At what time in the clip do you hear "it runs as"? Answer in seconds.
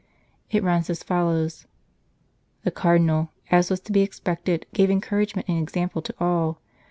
0.49-1.03